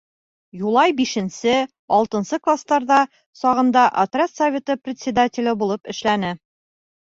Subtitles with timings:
[0.59, 1.51] Юлай бишенсе,
[1.97, 2.97] алтынсы кластарҙа
[3.41, 6.35] сағында отряд советы председателе булып эшләне.